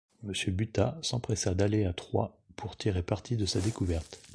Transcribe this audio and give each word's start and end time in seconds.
M 0.25 0.33
Buttat, 0.51 0.97
s'empressa 1.03 1.53
d'aller 1.53 1.85
à 1.85 1.93
Troyes 1.93 2.35
pour 2.55 2.75
tirer 2.75 3.03
parti 3.03 3.37
de 3.37 3.45
sa 3.45 3.61
découverte. 3.61 4.19